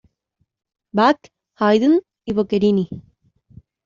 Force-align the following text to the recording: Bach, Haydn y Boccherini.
Bach, 0.93 1.27
Haydn 1.59 1.99
y 2.25 2.31
Boccherini. 2.37 2.89